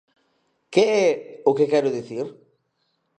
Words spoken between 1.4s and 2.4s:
o que quero dicir?